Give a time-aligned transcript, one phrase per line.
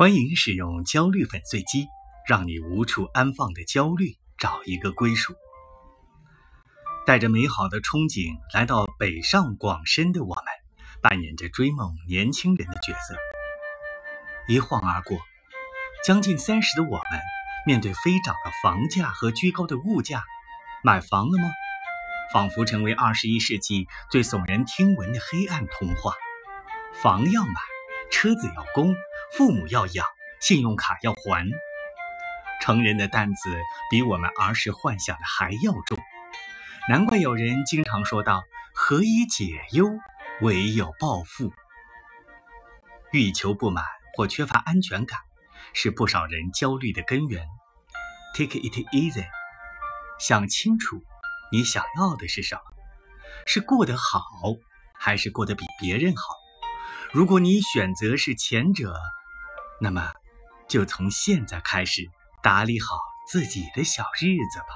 [0.00, 1.86] 欢迎使用焦虑粉碎机，
[2.26, 5.34] 让你无处安放的焦虑找一个归属。
[7.04, 10.44] 带着美好的憧憬来到北上广深的我们，
[11.02, 13.14] 扮演着追梦年轻人的角色。
[14.48, 15.18] 一晃而过，
[16.02, 17.20] 将近三十的我们，
[17.66, 20.24] 面对飞涨的房价和居高的物价，
[20.82, 21.50] 买房了吗？
[22.32, 26.14] 仿佛成为二十一世纪最耸人听闻的黑暗童话。
[27.02, 27.52] 房要买，
[28.10, 28.94] 车子要供。
[29.36, 30.04] 父母要养，
[30.40, 31.48] 信用卡要还，
[32.60, 33.56] 成人的担子
[33.90, 35.98] 比我们儿时幻想的还要重。
[36.88, 38.42] 难怪有人经常说道
[38.74, 39.86] ：“何以解忧，
[40.40, 41.52] 唯有暴富。”
[43.12, 43.84] 欲求不满
[44.16, 45.18] 或缺乏安全感，
[45.74, 47.46] 是不少人焦虑的根源。
[48.34, 49.26] Take it easy，
[50.18, 51.02] 想清楚
[51.52, 52.62] 你想要的是什么，
[53.46, 54.22] 是过得好，
[54.98, 56.34] 还是过得比别人好？
[57.12, 58.94] 如果你选择是前者，
[59.80, 60.12] 那么，
[60.68, 62.08] 就从现在开始
[62.42, 64.66] 打理好自己的小日子吧。